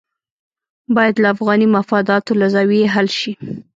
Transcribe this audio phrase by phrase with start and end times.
[0.95, 3.31] باید له افغاني مفاداتو له زاویې حل شي.